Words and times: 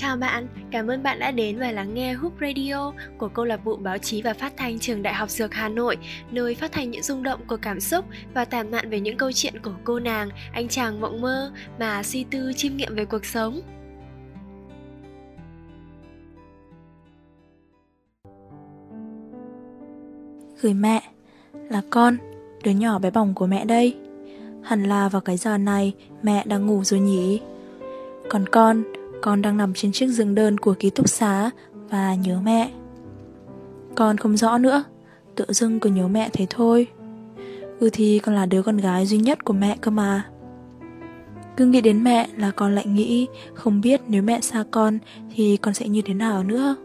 Chào 0.00 0.16
bạn, 0.16 0.46
cảm 0.70 0.90
ơn 0.90 1.02
bạn 1.02 1.18
đã 1.18 1.30
đến 1.30 1.58
và 1.58 1.72
lắng 1.72 1.94
nghe 1.94 2.12
Hoop 2.12 2.32
Radio 2.40 2.92
của 3.18 3.28
câu 3.28 3.44
lạc 3.44 3.64
bộ 3.64 3.76
báo 3.76 3.98
chí 3.98 4.22
và 4.22 4.34
phát 4.34 4.52
thanh 4.56 4.78
trường 4.78 5.02
Đại 5.02 5.14
học 5.14 5.30
Dược 5.30 5.54
Hà 5.54 5.68
Nội, 5.68 5.96
nơi 6.30 6.54
phát 6.54 6.72
thanh 6.72 6.90
những 6.90 7.02
rung 7.02 7.22
động 7.22 7.40
của 7.46 7.56
cảm 7.56 7.80
xúc 7.80 8.04
và 8.34 8.44
tản 8.44 8.70
mạn 8.70 8.90
về 8.90 9.00
những 9.00 9.16
câu 9.16 9.32
chuyện 9.32 9.54
của 9.62 9.74
cô 9.84 9.98
nàng, 9.98 10.28
anh 10.52 10.68
chàng 10.68 11.00
mộng 11.00 11.20
mơ 11.20 11.52
mà 11.78 12.02
suy 12.02 12.24
tư 12.24 12.52
chiêm 12.56 12.76
nghiệm 12.76 12.94
về 12.94 13.04
cuộc 13.04 13.24
sống. 13.24 13.60
Gửi 20.62 20.74
mẹ 20.74 21.02
Là 21.52 21.82
con 21.90 22.16
Đứa 22.64 22.70
nhỏ 22.70 22.98
bé 22.98 23.10
bỏng 23.10 23.34
của 23.34 23.46
mẹ 23.46 23.64
đây 23.64 23.96
Hẳn 24.62 24.84
là 24.84 25.08
vào 25.08 25.20
cái 25.20 25.36
giờ 25.36 25.58
này 25.58 25.94
Mẹ 26.22 26.44
đang 26.46 26.66
ngủ 26.66 26.84
rồi 26.84 27.00
nhỉ 27.00 27.40
Còn 28.28 28.46
con 28.48 28.97
con 29.22 29.42
đang 29.42 29.56
nằm 29.56 29.74
trên 29.74 29.92
chiếc 29.92 30.06
giường 30.06 30.34
đơn 30.34 30.58
của 30.58 30.74
ký 30.74 30.90
túc 30.90 31.08
xá 31.08 31.50
Và 31.90 32.14
nhớ 32.14 32.40
mẹ 32.44 32.70
Con 33.94 34.16
không 34.16 34.36
rõ 34.36 34.58
nữa, 34.58 34.84
Tự 35.34 35.44
dưng 35.48 35.80
cứ 35.80 35.90
nhớ 35.90 36.08
mẹ 36.08 36.30
thế 36.32 36.46
thôi 36.50 36.86
Ừ 37.80 37.90
thì 37.92 38.18
con 38.18 38.34
là 38.34 38.46
đứa 38.46 38.62
con 38.62 38.76
gái 38.76 39.06
duy 39.06 39.18
nhất 39.18 39.44
của 39.44 39.52
mẹ 39.52 39.76
cơ 39.80 39.90
mà 39.90 40.24
Cứ 41.56 41.66
nghĩ 41.66 41.80
đến 41.80 42.04
mẹ 42.04 42.28
là 42.36 42.50
con 42.50 42.74
lại 42.74 42.86
nghĩ 42.86 43.26
Không 43.54 43.80
biết 43.80 44.00
nếu 44.08 44.22
mẹ 44.22 44.40
xa 44.40 44.64
con 44.70 44.98
Thì 45.34 45.56
con 45.56 45.74
sẽ 45.74 45.88
như 45.88 46.02
thế 46.02 46.14
nào 46.14 46.44
nữa 46.44 46.76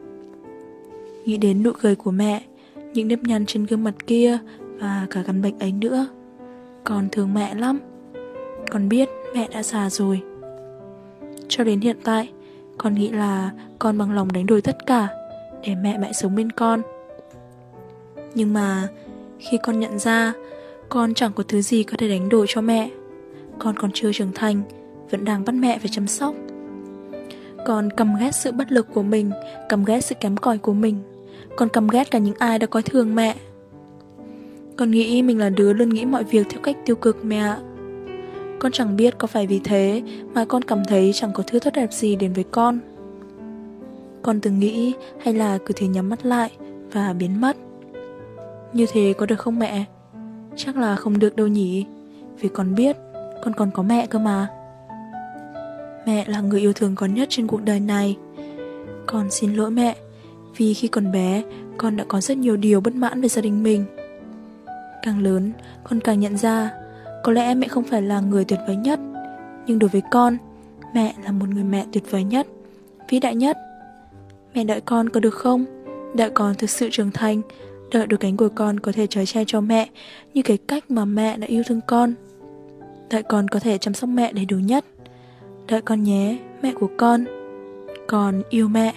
Nghĩ 1.25 1.37
đến 1.37 1.63
nụ 1.63 1.71
cười 1.81 1.95
của 1.95 2.11
mẹ, 2.11 2.43
những 2.93 3.07
nếp 3.07 3.19
nhăn 3.23 3.45
trên 3.45 3.65
gương 3.65 3.83
mặt 3.83 3.93
kia 4.07 4.37
và 4.79 5.07
cả 5.09 5.23
căn 5.27 5.41
bệnh 5.41 5.59
ấy 5.59 5.71
nữa. 5.71 6.07
Con 6.83 7.07
thương 7.11 7.33
mẹ 7.33 7.55
lắm. 7.55 7.79
Con 8.71 8.89
biết 8.89 9.09
mẹ 9.35 9.47
đã 9.53 9.63
già 9.63 9.89
rồi. 9.89 10.21
Cho 11.55 11.63
đến 11.63 11.81
hiện 11.81 11.97
tại, 12.03 12.29
con 12.77 12.95
nghĩ 12.95 13.09
là 13.09 13.51
con 13.79 13.97
bằng 13.97 14.11
lòng 14.11 14.31
đánh 14.31 14.45
đổi 14.45 14.61
tất 14.61 14.85
cả 14.85 15.07
để 15.63 15.75
mẹ 15.75 15.97
mẹ 15.97 16.13
sống 16.13 16.35
bên 16.35 16.51
con. 16.51 16.81
Nhưng 18.35 18.53
mà 18.53 18.87
khi 19.39 19.57
con 19.63 19.79
nhận 19.79 19.99
ra 19.99 20.33
con 20.89 21.13
chẳng 21.13 21.31
có 21.35 21.43
thứ 21.47 21.61
gì 21.61 21.83
có 21.83 21.97
thể 21.97 22.09
đánh 22.09 22.29
đổi 22.29 22.45
cho 22.49 22.61
mẹ, 22.61 22.89
con 23.59 23.75
còn 23.79 23.91
chưa 23.93 24.13
trưởng 24.13 24.31
thành, 24.35 24.61
vẫn 25.11 25.25
đang 25.25 25.45
bắt 25.45 25.55
mẹ 25.55 25.79
phải 25.79 25.89
chăm 25.91 26.07
sóc. 26.07 26.35
Con 27.65 27.89
căm 27.97 28.15
ghét 28.19 28.31
sự 28.35 28.51
bất 28.51 28.71
lực 28.71 28.87
của 28.93 29.03
mình, 29.03 29.31
căm 29.69 29.85
ghét 29.85 30.01
sự 30.01 30.15
kém 30.15 30.37
cỏi 30.37 30.57
của 30.57 30.73
mình 30.73 31.01
con 31.55 31.69
căm 31.69 31.87
ghét 31.87 32.11
cả 32.11 32.19
những 32.19 32.35
ai 32.39 32.59
đã 32.59 32.67
coi 32.67 32.83
thường 32.83 33.15
mẹ 33.15 33.35
Con 34.77 34.91
nghĩ 34.91 35.21
mình 35.21 35.39
là 35.39 35.49
đứa 35.49 35.73
luôn 35.73 35.89
nghĩ 35.89 36.05
mọi 36.05 36.23
việc 36.23 36.47
theo 36.49 36.61
cách 36.63 36.77
tiêu 36.85 36.95
cực 36.95 37.25
mẹ 37.25 37.37
ạ 37.37 37.57
con 38.63 38.71
chẳng 38.71 38.95
biết 38.95 39.17
có 39.17 39.27
phải 39.27 39.47
vì 39.47 39.59
thế 39.63 40.01
mà 40.33 40.45
con 40.45 40.63
cảm 40.63 40.85
thấy 40.85 41.11
chẳng 41.13 41.31
có 41.33 41.43
thứ 41.47 41.59
tốt 41.59 41.71
đẹp 41.73 41.93
gì 41.93 42.15
đến 42.15 42.33
với 42.33 42.43
con. 42.51 42.79
Con 44.21 44.39
từng 44.39 44.59
nghĩ 44.59 44.93
hay 45.23 45.33
là 45.33 45.57
cứ 45.65 45.73
thế 45.77 45.87
nhắm 45.87 46.09
mắt 46.09 46.25
lại 46.25 46.51
và 46.91 47.13
biến 47.13 47.41
mất. 47.41 47.57
Như 48.73 48.85
thế 48.91 49.13
có 49.17 49.25
được 49.25 49.39
không 49.39 49.59
mẹ? 49.59 49.85
Chắc 50.55 50.77
là 50.77 50.95
không 50.95 51.19
được 51.19 51.35
đâu 51.35 51.47
nhỉ. 51.47 51.85
Vì 52.39 52.49
con 52.49 52.75
biết 52.75 52.97
con 53.43 53.53
còn 53.53 53.71
có 53.71 53.83
mẹ 53.83 54.07
cơ 54.07 54.19
mà. 54.19 54.47
Mẹ 56.05 56.25
là 56.27 56.41
người 56.41 56.59
yêu 56.59 56.73
thương 56.73 56.95
con 56.95 57.13
nhất 57.13 57.27
trên 57.31 57.47
cuộc 57.47 57.63
đời 57.63 57.79
này. 57.79 58.17
Con 59.05 59.31
xin 59.31 59.53
lỗi 59.53 59.71
mẹ 59.71 59.95
vì 60.57 60.73
khi 60.73 60.87
còn 60.87 61.11
bé, 61.11 61.43
con 61.77 61.97
đã 61.97 62.05
có 62.07 62.21
rất 62.21 62.37
nhiều 62.37 62.57
điều 62.57 62.81
bất 62.81 62.95
mãn 62.95 63.21
về 63.21 63.29
gia 63.29 63.41
đình 63.41 63.63
mình. 63.63 63.85
Càng 65.01 65.19
lớn, 65.19 65.51
con 65.83 65.99
càng 65.99 66.19
nhận 66.19 66.37
ra, 66.37 66.71
có 67.23 67.31
lẽ 67.31 67.55
mẹ 67.55 67.67
không 67.67 67.83
phải 67.83 68.01
là 68.01 68.19
người 68.19 68.45
tuyệt 68.45 68.59
vời 68.67 68.75
nhất, 68.75 68.99
nhưng 69.65 69.79
đối 69.79 69.89
với 69.89 70.01
con, 70.11 70.37
mẹ 70.93 71.13
là 71.23 71.31
một 71.31 71.49
người 71.49 71.63
mẹ 71.63 71.85
tuyệt 71.91 72.03
vời 72.11 72.23
nhất, 72.23 72.47
vĩ 73.09 73.19
đại 73.19 73.35
nhất. 73.35 73.57
Mẹ 74.55 74.63
đợi 74.63 74.81
con 74.81 75.09
có 75.09 75.19
được 75.19 75.33
không? 75.33 75.65
Đợi 76.15 76.29
con 76.29 76.55
thực 76.55 76.69
sự 76.69 76.89
trưởng 76.91 77.11
thành, 77.11 77.41
đợi 77.91 78.07
được 78.07 78.17
cánh 78.19 78.37
của 78.37 78.49
con 78.55 78.79
có 78.79 78.91
thể 78.91 79.07
trói 79.07 79.25
che 79.25 79.43
cho 79.47 79.61
mẹ 79.61 79.89
như 80.33 80.41
cái 80.41 80.57
cách 80.57 80.91
mà 80.91 81.05
mẹ 81.05 81.37
đã 81.37 81.47
yêu 81.47 81.63
thương 81.67 81.81
con. 81.87 82.13
Đợi 83.09 83.23
con 83.23 83.47
có 83.47 83.59
thể 83.59 83.77
chăm 83.77 83.93
sóc 83.93 84.09
mẹ 84.09 84.33
đầy 84.33 84.45
đủ 84.45 84.57
nhất. 84.57 84.85
Đợi 85.67 85.81
con 85.81 86.03
nhé, 86.03 86.37
mẹ 86.61 86.73
của 86.73 86.89
con. 86.97 87.25
Con 88.07 88.41
yêu 88.49 88.67
mẹ. 88.67 88.93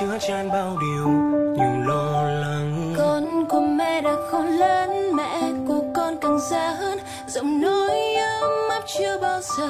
Chứa 0.00 0.18
chan 0.20 0.48
bao 0.48 0.78
điều 0.80 1.08
nhiều 1.56 1.86
lo 1.86 2.22
lắng. 2.22 2.94
Con 2.96 3.44
của 3.48 3.60
mẹ 3.60 4.00
đã 4.00 4.16
khôn 4.30 4.46
lớn 4.46 5.12
mẹ 5.16 5.42
của 5.68 5.82
con 5.94 6.16
càng 6.20 6.38
già 6.50 6.70
hơn. 6.70 6.98
Giọng 7.26 7.60
nói 7.60 8.14
ấm 8.40 8.50
áp 8.70 8.82
chưa 8.86 9.18
bao 9.22 9.40
giờ 9.58 9.68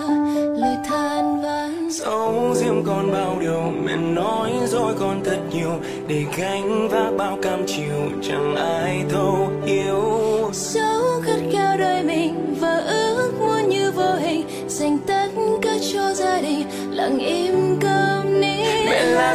lời 0.56 0.76
than 0.84 1.42
vãn. 1.42 1.88
Dấu 1.90 2.54
riêng 2.54 2.82
con 2.86 3.12
bao 3.12 3.36
điều 3.40 3.72
mẹ 3.84 3.96
nói 3.96 4.52
rồi 4.66 4.94
con 5.00 5.20
thật 5.24 5.38
nhiều. 5.50 5.80
Để 6.08 6.24
gánh 6.38 6.88
vác 6.88 7.16
bao 7.18 7.38
cam 7.42 7.66
chịu 7.66 8.20
chẳng 8.22 8.54
ai 8.56 9.04
thấu 9.10 9.50
hiểu 9.66 10.33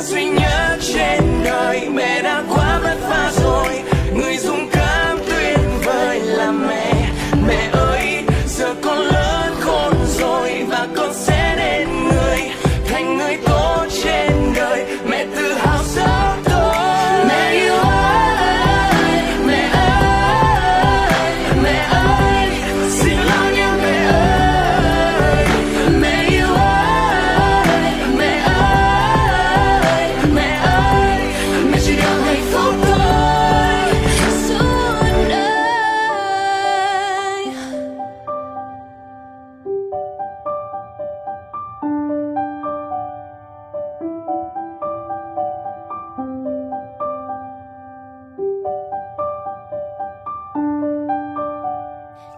duy 0.01 0.25
nhất 0.25 0.77
trên 0.81 1.43
đời 1.43 1.89
mẹ 1.89 2.21
đã 2.21 2.43
qua. 2.49 2.68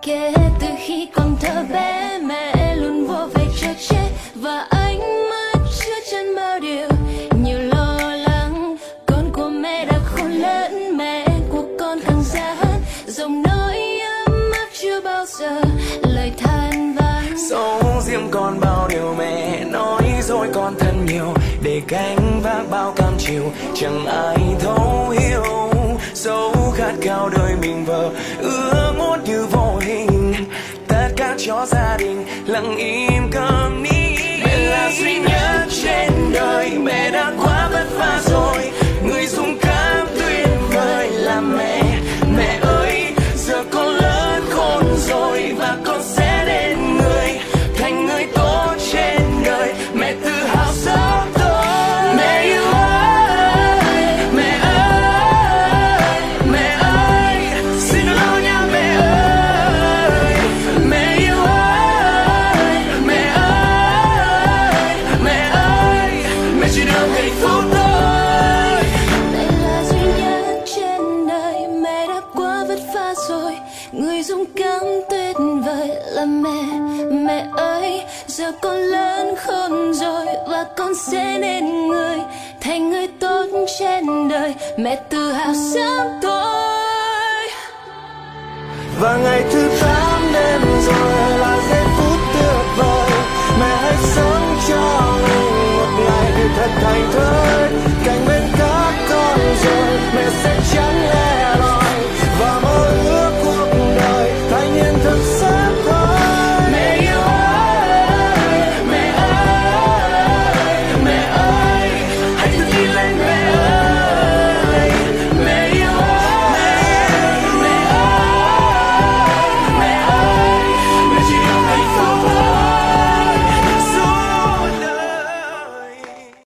Kể 0.01 0.33
từ 0.59 0.67
khi 0.85 1.07
còn 1.13 1.35
thơ 1.41 1.65
bé, 1.73 2.19
mẹ 2.23 2.75
luôn 2.75 3.07
vô 3.07 3.27
về 3.33 3.45
chở 3.61 3.67
chế 3.89 4.11
và 4.35 4.67
ánh 4.69 5.29
mắt 5.29 5.59
chứa 5.79 5.95
chân 6.11 6.35
bao 6.35 6.59
điều, 6.59 6.87
nhiều 7.43 7.59
lo 7.59 8.15
lắng. 8.15 8.77
Con 9.05 9.31
của 9.33 9.49
mẹ 9.49 9.85
đã 9.85 9.99
khôn 10.05 10.31
lớn, 10.31 10.97
mẹ 10.97 11.25
của 11.49 11.63
con 11.79 11.99
càng 12.05 12.23
già 12.23 12.53
hơn. 12.53 12.81
Dòng 13.07 13.41
nói 13.41 13.99
ấm 14.25 14.51
áp 14.53 14.67
chưa 14.81 15.01
bao 15.01 15.25
giờ, 15.25 15.61
lời 16.03 16.31
than 16.37 16.95
vãn 16.95 17.49
sâu 17.49 17.81
riêng 18.01 18.27
con 18.31 18.59
bao 18.59 18.87
điều 18.87 19.15
mẹ 19.17 19.63
nói 19.65 20.03
rồi 20.21 20.47
con 20.53 20.75
thân 20.79 21.05
nhiều. 21.05 21.33
Để 21.63 21.81
gánh 21.87 22.41
vác 22.43 22.69
bao 22.71 22.93
cam 22.95 23.13
chịu 23.17 23.43
chẳng 23.75 24.05
ai 24.05 24.37
thấu 24.59 25.09
hiểu 25.19 25.80
dấu 26.13 26.73
khát 26.77 26.93
khao 27.01 27.29
đời 27.29 27.55
mình 27.61 27.85
vờ 27.85 28.09
ước 28.39 28.93
muốn 28.97 29.23
như 29.23 29.45
vô 29.51 29.79
hình. 29.81 30.33
Tất 30.87 31.09
cả 31.17 31.35
cho 31.37 31.65
gia 31.65 31.97
đình 31.97 32.25
lặng 32.45 32.77
im 32.77 33.29
cầm 33.31 33.83
ni. 33.83 34.17
Mẹ 34.45 34.57
là 34.57 34.91
duy 34.99 35.19
nhất 35.19 35.67
trên 35.83 36.11
đời, 36.33 36.69
mẹ 36.69 37.11
đã 37.11 37.33
quá 37.43 37.69
vất 37.73 37.85
vả 37.97 38.21
rồi. 38.25 38.71
Người 39.03 39.25
dùng 39.25 39.57
giờ 78.41 78.51
con 78.61 78.77
lớn 78.77 79.35
khôn 79.35 79.93
rồi 79.93 80.25
và 80.47 80.65
con 80.77 80.95
sẽ 80.95 81.37
nên 81.41 81.87
người, 81.87 82.17
thành 82.61 82.89
người 82.89 83.07
tốt 83.19 83.45
trên 83.79 84.29
đời. 84.29 84.55
Mẹ 84.77 84.95
tự 85.09 85.31
hào 85.31 85.53
sớm 85.73 86.07
tôi 86.21 87.47
và 88.99 89.17
ngày 89.17 89.43
thứ 89.51 89.69